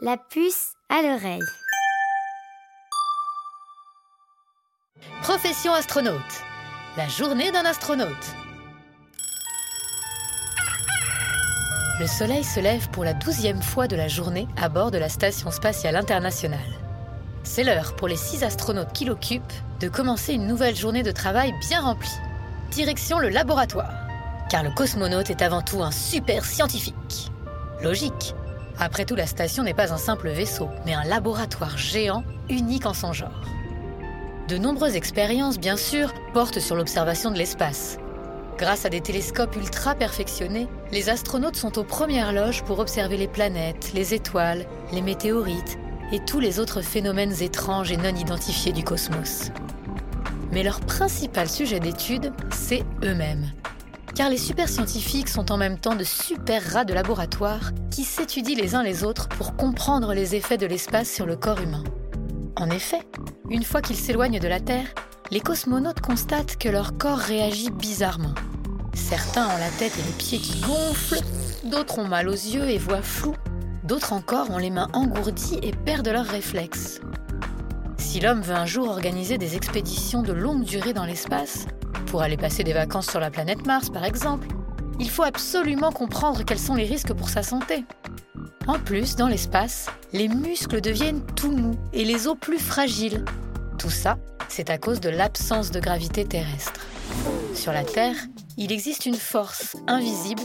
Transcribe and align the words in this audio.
La 0.00 0.16
puce 0.16 0.72
à 0.88 1.02
l'oreille. 1.02 1.38
Profession 5.22 5.72
astronaute. 5.72 6.20
La 6.96 7.06
journée 7.06 7.52
d'un 7.52 7.64
astronaute. 7.64 8.08
Le 12.00 12.06
soleil 12.08 12.42
se 12.42 12.58
lève 12.58 12.88
pour 12.90 13.04
la 13.04 13.14
douzième 13.14 13.62
fois 13.62 13.86
de 13.86 13.94
la 13.94 14.08
journée 14.08 14.48
à 14.56 14.68
bord 14.68 14.90
de 14.90 14.98
la 14.98 15.08
Station 15.08 15.52
spatiale 15.52 15.94
internationale. 15.94 16.58
C'est 17.44 17.62
l'heure 17.62 17.94
pour 17.94 18.08
les 18.08 18.16
six 18.16 18.42
astronautes 18.42 18.92
qui 18.92 19.04
l'occupent 19.04 19.42
de 19.78 19.88
commencer 19.88 20.32
une 20.32 20.48
nouvelle 20.48 20.74
journée 20.74 21.04
de 21.04 21.12
travail 21.12 21.52
bien 21.68 21.80
remplie. 21.80 22.18
Direction 22.72 23.20
le 23.20 23.28
laboratoire, 23.28 23.94
car 24.50 24.64
le 24.64 24.70
cosmonaute 24.70 25.30
est 25.30 25.42
avant 25.42 25.62
tout 25.62 25.82
un 25.82 25.92
super 25.92 26.44
scientifique. 26.44 27.30
Logique. 27.82 28.34
Après 28.78 29.04
tout, 29.04 29.14
la 29.14 29.26
station 29.26 29.62
n'est 29.62 29.74
pas 29.74 29.92
un 29.92 29.98
simple 29.98 30.30
vaisseau, 30.30 30.68
mais 30.86 30.94
un 30.94 31.04
laboratoire 31.04 31.78
géant 31.78 32.24
unique 32.48 32.86
en 32.86 32.94
son 32.94 33.12
genre. 33.12 33.42
De 34.48 34.58
nombreuses 34.58 34.96
expériences, 34.96 35.58
bien 35.58 35.76
sûr, 35.76 36.12
portent 36.32 36.60
sur 36.60 36.76
l'observation 36.76 37.30
de 37.30 37.38
l'espace. 37.38 37.98
Grâce 38.58 38.84
à 38.84 38.90
des 38.90 39.00
télescopes 39.00 39.56
ultra 39.56 39.94
perfectionnés, 39.94 40.68
les 40.90 41.08
astronautes 41.08 41.56
sont 41.56 41.78
aux 41.78 41.84
premières 41.84 42.32
loges 42.32 42.62
pour 42.62 42.78
observer 42.78 43.16
les 43.16 43.28
planètes, 43.28 43.92
les 43.94 44.14
étoiles, 44.14 44.66
les 44.92 45.02
météorites 45.02 45.78
et 46.12 46.20
tous 46.20 46.38
les 46.38 46.60
autres 46.60 46.82
phénomènes 46.82 47.42
étranges 47.42 47.90
et 47.90 47.96
non 47.96 48.14
identifiés 48.14 48.72
du 48.72 48.84
cosmos. 48.84 49.50
Mais 50.52 50.62
leur 50.62 50.80
principal 50.80 51.48
sujet 51.48 51.80
d'étude, 51.80 52.32
c'est 52.50 52.84
eux-mêmes. 53.02 53.50
Car 54.14 54.28
les 54.28 54.36
super 54.38 54.68
scientifiques 54.68 55.30
sont 55.30 55.50
en 55.50 55.56
même 55.56 55.78
temps 55.78 55.96
de 55.96 56.04
super 56.04 56.62
rats 56.72 56.84
de 56.84 56.92
laboratoire 56.92 57.72
qui 57.90 58.04
s'étudient 58.04 58.56
les 58.56 58.74
uns 58.74 58.82
les 58.82 59.04
autres 59.04 59.28
pour 59.28 59.56
comprendre 59.56 60.12
les 60.12 60.34
effets 60.34 60.58
de 60.58 60.66
l'espace 60.66 61.10
sur 61.10 61.24
le 61.24 61.36
corps 61.36 61.60
humain. 61.60 61.82
En 62.56 62.68
effet, 62.68 63.00
une 63.48 63.64
fois 63.64 63.80
qu'ils 63.80 63.96
s'éloignent 63.96 64.38
de 64.38 64.48
la 64.48 64.60
Terre, 64.60 64.86
les 65.30 65.40
cosmonautes 65.40 66.00
constatent 66.00 66.58
que 66.58 66.68
leur 66.68 66.98
corps 66.98 67.18
réagit 67.18 67.70
bizarrement. 67.70 68.34
Certains 68.92 69.46
ont 69.46 69.58
la 69.58 69.70
tête 69.78 69.94
et 69.98 70.02
les 70.02 70.18
pieds 70.18 70.38
qui 70.38 70.60
gonflent, 70.60 71.24
d'autres 71.64 71.98
ont 71.98 72.06
mal 72.06 72.28
aux 72.28 72.32
yeux 72.32 72.68
et 72.68 72.76
voient 72.76 73.00
flou, 73.00 73.34
d'autres 73.84 74.12
encore 74.12 74.50
ont 74.50 74.58
les 74.58 74.70
mains 74.70 74.88
engourdies 74.92 75.58
et 75.62 75.72
perdent 75.72 76.08
leurs 76.08 76.26
réflexes. 76.26 77.00
Si 77.96 78.20
l'homme 78.20 78.42
veut 78.42 78.54
un 78.54 78.66
jour 78.66 78.88
organiser 78.88 79.38
des 79.38 79.56
expéditions 79.56 80.22
de 80.22 80.34
longue 80.34 80.64
durée 80.64 80.92
dans 80.92 81.06
l'espace, 81.06 81.66
pour 82.06 82.22
aller 82.22 82.36
passer 82.36 82.64
des 82.64 82.72
vacances 82.72 83.10
sur 83.10 83.20
la 83.20 83.30
planète 83.30 83.66
Mars 83.66 83.90
par 83.90 84.04
exemple, 84.04 84.48
il 85.00 85.10
faut 85.10 85.22
absolument 85.22 85.92
comprendre 85.92 86.44
quels 86.44 86.58
sont 86.58 86.74
les 86.74 86.84
risques 86.84 87.12
pour 87.12 87.28
sa 87.28 87.42
santé. 87.42 87.84
En 88.66 88.78
plus, 88.78 89.16
dans 89.16 89.26
l'espace, 89.26 89.88
les 90.12 90.28
muscles 90.28 90.80
deviennent 90.80 91.24
tout 91.34 91.50
mous 91.50 91.76
et 91.92 92.04
les 92.04 92.28
os 92.28 92.36
plus 92.40 92.58
fragiles. 92.58 93.24
Tout 93.78 93.90
ça, 93.90 94.18
c'est 94.48 94.70
à 94.70 94.78
cause 94.78 95.00
de 95.00 95.08
l'absence 95.08 95.70
de 95.70 95.80
gravité 95.80 96.24
terrestre. 96.24 96.86
Sur 97.54 97.72
la 97.72 97.84
Terre, 97.84 98.16
il 98.56 98.70
existe 98.70 99.06
une 99.06 99.16
force 99.16 99.76
invisible 99.86 100.42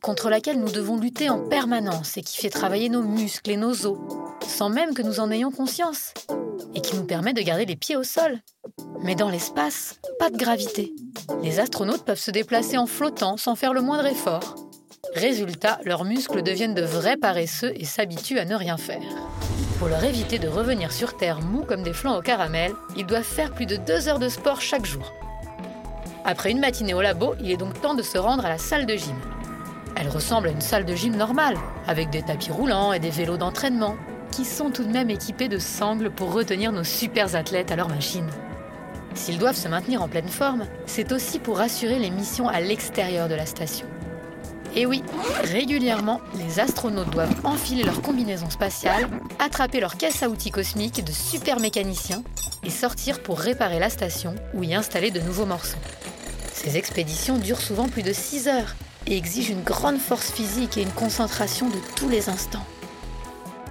contre 0.00 0.30
laquelle 0.30 0.60
nous 0.60 0.70
devons 0.70 0.96
lutter 0.96 1.28
en 1.30 1.48
permanence 1.48 2.16
et 2.16 2.22
qui 2.22 2.36
fait 2.36 2.50
travailler 2.50 2.88
nos 2.88 3.02
muscles 3.02 3.50
et 3.50 3.56
nos 3.56 3.86
os, 3.86 3.98
sans 4.46 4.68
même 4.68 4.94
que 4.94 5.02
nous 5.02 5.18
en 5.18 5.32
ayons 5.32 5.50
conscience, 5.50 6.14
et 6.74 6.80
qui 6.80 6.94
nous 6.94 7.04
permet 7.04 7.32
de 7.32 7.42
garder 7.42 7.64
les 7.66 7.76
pieds 7.76 7.96
au 7.96 8.04
sol. 8.04 8.40
Mais 9.02 9.14
dans 9.14 9.28
l'espace, 9.28 10.00
pas 10.18 10.30
de 10.30 10.36
gravité. 10.36 10.92
Les 11.42 11.60
astronautes 11.60 12.04
peuvent 12.04 12.18
se 12.18 12.30
déplacer 12.30 12.78
en 12.78 12.86
flottant 12.86 13.36
sans 13.36 13.54
faire 13.54 13.72
le 13.72 13.82
moindre 13.82 14.06
effort. 14.06 14.56
Résultat, 15.14 15.78
leurs 15.84 16.04
muscles 16.04 16.42
deviennent 16.42 16.74
de 16.74 16.82
vrais 16.82 17.16
paresseux 17.16 17.72
et 17.76 17.84
s'habituent 17.84 18.38
à 18.38 18.44
ne 18.44 18.54
rien 18.54 18.76
faire. 18.76 19.02
Pour 19.78 19.88
leur 19.88 20.02
éviter 20.04 20.38
de 20.38 20.48
revenir 20.48 20.92
sur 20.92 21.16
Terre 21.16 21.40
mous 21.40 21.62
comme 21.62 21.82
des 21.82 21.92
flancs 21.92 22.18
au 22.18 22.22
caramel, 22.22 22.72
ils 22.96 23.06
doivent 23.06 23.22
faire 23.22 23.52
plus 23.52 23.66
de 23.66 23.76
deux 23.76 24.08
heures 24.08 24.18
de 24.18 24.28
sport 24.28 24.60
chaque 24.60 24.86
jour. 24.86 25.12
Après 26.24 26.50
une 26.50 26.60
matinée 26.60 26.94
au 26.94 27.02
labo, 27.02 27.34
il 27.40 27.50
est 27.50 27.56
donc 27.56 27.80
temps 27.80 27.94
de 27.94 28.02
se 28.02 28.18
rendre 28.18 28.44
à 28.44 28.48
la 28.48 28.58
salle 28.58 28.86
de 28.86 28.96
gym. 28.96 29.16
Elle 29.96 30.08
ressemble 30.08 30.48
à 30.48 30.50
une 30.50 30.60
salle 30.60 30.84
de 30.84 30.94
gym 30.94 31.16
normale, 31.16 31.56
avec 31.86 32.10
des 32.10 32.22
tapis 32.22 32.50
roulants 32.50 32.92
et 32.92 32.98
des 32.98 33.10
vélos 33.10 33.36
d'entraînement, 33.36 33.96
qui 34.32 34.44
sont 34.44 34.70
tout 34.70 34.84
de 34.84 34.92
même 34.92 35.08
équipés 35.08 35.48
de 35.48 35.58
sangles 35.58 36.10
pour 36.10 36.32
retenir 36.32 36.72
nos 36.72 36.84
super 36.84 37.34
athlètes 37.36 37.70
à 37.70 37.76
leur 37.76 37.88
machine. 37.88 38.28
S'ils 39.16 39.38
doivent 39.38 39.56
se 39.56 39.66
maintenir 39.66 40.02
en 40.02 40.08
pleine 40.08 40.28
forme, 40.28 40.66
c'est 40.84 41.10
aussi 41.10 41.38
pour 41.38 41.60
assurer 41.60 41.98
les 41.98 42.10
missions 42.10 42.48
à 42.48 42.60
l'extérieur 42.60 43.28
de 43.28 43.34
la 43.34 43.46
station. 43.46 43.86
Et 44.76 44.84
oui, 44.84 45.02
régulièrement, 45.42 46.20
les 46.34 46.60
astronautes 46.60 47.10
doivent 47.10 47.34
enfiler 47.44 47.82
leur 47.82 48.02
combinaison 48.02 48.50
spatiale, 48.50 49.08
attraper 49.38 49.80
leur 49.80 49.96
caisse 49.96 50.22
à 50.22 50.28
outils 50.28 50.50
cosmiques 50.50 51.02
de 51.02 51.12
super 51.12 51.60
mécaniciens 51.60 52.22
et 52.62 52.68
sortir 52.68 53.22
pour 53.22 53.38
réparer 53.38 53.78
la 53.78 53.88
station 53.88 54.34
ou 54.52 54.62
y 54.62 54.74
installer 54.74 55.10
de 55.10 55.20
nouveaux 55.20 55.46
morceaux. 55.46 55.78
Ces 56.52 56.76
expéditions 56.76 57.38
durent 57.38 57.62
souvent 57.62 57.88
plus 57.88 58.02
de 58.02 58.12
6 58.12 58.48
heures 58.48 58.76
et 59.06 59.16
exigent 59.16 59.52
une 59.52 59.62
grande 59.62 59.98
force 59.98 60.30
physique 60.30 60.76
et 60.76 60.82
une 60.82 60.92
concentration 60.92 61.68
de 61.68 61.78
tous 61.96 62.10
les 62.10 62.28
instants. 62.28 62.66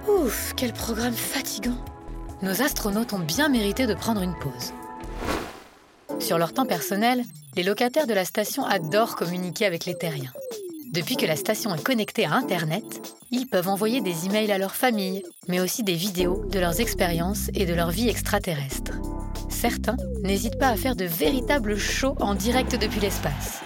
Ouf, 0.08 0.54
quel 0.56 0.72
programme 0.72 1.14
fatigant 1.14 1.78
Nos 2.42 2.62
astronautes 2.62 3.12
ont 3.12 3.20
bien 3.20 3.48
mérité 3.48 3.86
de 3.86 3.94
prendre 3.94 4.22
une 4.22 4.34
pause. 4.34 4.72
Sur 6.26 6.38
leur 6.38 6.52
temps 6.52 6.66
personnel, 6.66 7.22
les 7.54 7.62
locataires 7.62 8.08
de 8.08 8.12
la 8.12 8.24
station 8.24 8.66
adorent 8.66 9.14
communiquer 9.14 9.64
avec 9.64 9.84
les 9.84 9.94
terriens. 9.94 10.32
Depuis 10.90 11.14
que 11.14 11.24
la 11.24 11.36
station 11.36 11.72
est 11.72 11.84
connectée 11.84 12.24
à 12.24 12.32
Internet, 12.32 13.14
ils 13.30 13.46
peuvent 13.46 13.68
envoyer 13.68 14.00
des 14.00 14.26
emails 14.26 14.50
à 14.50 14.58
leur 14.58 14.74
famille, 14.74 15.22
mais 15.46 15.60
aussi 15.60 15.84
des 15.84 15.94
vidéos 15.94 16.44
de 16.50 16.58
leurs 16.58 16.80
expériences 16.80 17.48
et 17.54 17.64
de 17.64 17.74
leur 17.74 17.92
vie 17.92 18.08
extraterrestre. 18.08 18.94
Certains 19.50 19.96
n'hésitent 20.24 20.58
pas 20.58 20.70
à 20.70 20.76
faire 20.76 20.96
de 20.96 21.04
véritables 21.04 21.76
shows 21.76 22.16
en 22.18 22.34
direct 22.34 22.74
depuis 22.74 22.98
l'espace, 22.98 23.60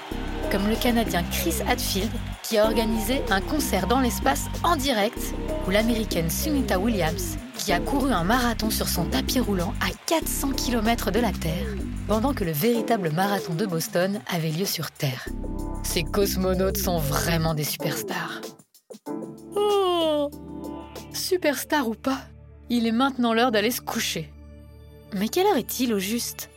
comme 0.52 0.68
le 0.68 0.76
Canadien 0.76 1.24
Chris 1.32 1.62
Hadfield 1.66 2.12
qui 2.42 2.58
a 2.58 2.66
organisé 2.66 3.22
un 3.30 3.40
concert 3.40 3.86
dans 3.86 4.00
l'espace 4.00 4.48
en 4.64 4.76
direct, 4.76 5.32
ou 5.66 5.70
l'Américaine 5.70 6.28
Sunita 6.28 6.78
Williams 6.78 7.38
qui 7.56 7.72
a 7.72 7.80
couru 7.80 8.12
un 8.12 8.24
marathon 8.24 8.68
sur 8.68 8.88
son 8.88 9.06
tapis 9.06 9.40
roulant 9.40 9.72
à 9.80 9.88
400 10.06 10.52
km 10.52 11.10
de 11.10 11.20
la 11.20 11.32
Terre, 11.32 11.66
pendant 12.10 12.34
que 12.34 12.42
le 12.42 12.50
véritable 12.50 13.12
marathon 13.12 13.54
de 13.54 13.64
Boston 13.64 14.20
avait 14.26 14.50
lieu 14.50 14.64
sur 14.64 14.90
Terre. 14.90 15.28
Ces 15.84 16.02
cosmonautes 16.02 16.76
sont 16.76 16.98
vraiment 16.98 17.54
des 17.54 17.62
superstars. 17.62 18.40
Oh 19.54 20.28
Superstar 21.12 21.88
ou 21.88 21.94
pas, 21.94 22.18
il 22.68 22.88
est 22.88 22.90
maintenant 22.90 23.32
l'heure 23.32 23.52
d'aller 23.52 23.70
se 23.70 23.80
coucher. 23.80 24.28
Mais 25.12 25.28
quelle 25.28 25.46
heure 25.46 25.56
est-il 25.56 25.94
au 25.94 26.00
juste? 26.00 26.50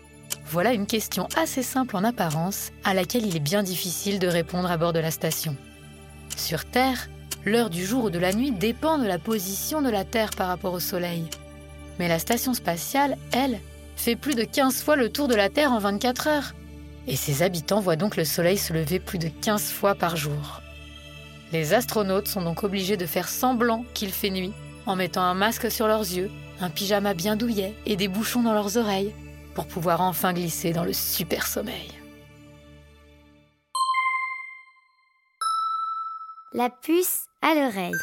Voilà 0.47 0.73
une 0.73 0.87
question 0.87 1.27
assez 1.35 1.61
simple 1.61 1.97
en 1.97 2.03
apparence 2.03 2.71
à 2.83 2.95
laquelle 2.95 3.27
il 3.27 3.35
est 3.35 3.39
bien 3.39 3.61
difficile 3.61 4.17
de 4.17 4.27
répondre 4.27 4.71
à 4.71 4.77
bord 4.77 4.91
de 4.91 4.97
la 4.97 5.11
station. 5.11 5.55
Sur 6.35 6.65
Terre, 6.65 7.09
l'heure 7.45 7.69
du 7.69 7.85
jour 7.85 8.05
ou 8.05 8.09
de 8.09 8.17
la 8.17 8.33
nuit 8.33 8.53
dépend 8.53 8.97
de 8.97 9.05
la 9.05 9.19
position 9.19 9.83
de 9.83 9.91
la 9.91 10.03
Terre 10.03 10.31
par 10.31 10.47
rapport 10.47 10.73
au 10.73 10.79
Soleil. 10.79 11.25
Mais 11.99 12.07
la 12.07 12.17
station 12.17 12.55
spatiale, 12.55 13.17
elle, 13.33 13.59
fait 13.95 14.15
plus 14.15 14.35
de 14.35 14.43
15 14.43 14.83
fois 14.83 14.95
le 14.95 15.09
tour 15.11 15.27
de 15.27 15.35
la 15.35 15.49
Terre 15.49 15.71
en 15.71 15.79
24 15.79 16.27
heures 16.27 16.53
et 17.07 17.15
ses 17.15 17.41
habitants 17.41 17.79
voient 17.79 17.95
donc 17.95 18.15
le 18.15 18.25
soleil 18.25 18.57
se 18.57 18.73
lever 18.73 18.99
plus 18.99 19.19
de 19.19 19.27
15 19.27 19.71
fois 19.71 19.95
par 19.95 20.15
jour. 20.15 20.61
Les 21.51 21.73
astronautes 21.73 22.27
sont 22.27 22.41
donc 22.41 22.63
obligés 22.63 22.97
de 22.97 23.05
faire 23.05 23.29
semblant 23.29 23.85
qu'il 23.93 24.11
fait 24.11 24.29
nuit, 24.29 24.53
en 24.85 24.95
mettant 24.95 25.21
un 25.21 25.33
masque 25.33 25.71
sur 25.71 25.87
leurs 25.87 26.01
yeux, 26.01 26.31
un 26.59 26.69
pyjama 26.69 27.13
bien 27.13 27.35
douillet 27.35 27.73
et 27.85 27.95
des 27.95 28.07
bouchons 28.07 28.43
dans 28.43 28.53
leurs 28.53 28.77
oreilles, 28.77 29.13
pour 29.53 29.67
pouvoir 29.67 30.01
enfin 30.01 30.33
glisser 30.33 30.73
dans 30.73 30.83
le 30.83 30.93
super 30.93 31.45
sommeil. 31.45 31.91
La 36.53 36.69
puce 36.69 37.25
à 37.41 37.55
l'oreille. 37.55 37.93